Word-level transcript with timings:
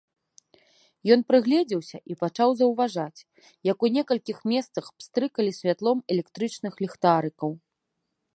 Ён 1.15 1.19
прыгледзеўся 1.31 1.97
і 2.13 2.17
пачаў 2.23 2.49
заўважаць, 2.61 3.23
як 3.71 3.77
у 3.89 3.93
некалькіх 3.99 4.37
месцах 4.53 4.85
пстрыкалі 5.03 5.51
святлом 5.59 5.97
электрычных 6.17 6.73
ліхтарыкаў. 6.87 7.51